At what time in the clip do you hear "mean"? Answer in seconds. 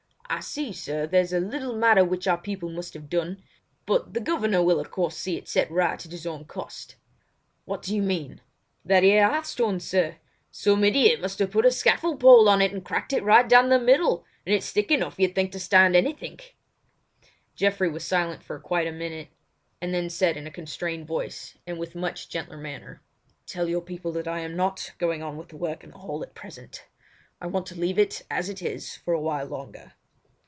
8.01-8.39